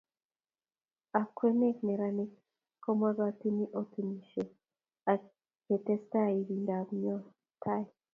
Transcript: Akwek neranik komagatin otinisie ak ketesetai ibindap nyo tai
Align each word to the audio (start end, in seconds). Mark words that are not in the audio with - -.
Akwek 1.19 1.77
neranik 1.85 2.31
komagatin 2.83 3.57
otinisie 3.79 4.43
ak 5.13 5.21
ketesetai 5.65 6.33
ibindap 6.41 6.87
nyo 7.03 7.15
tai 7.63 7.85